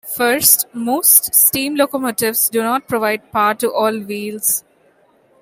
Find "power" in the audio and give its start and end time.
3.31-3.53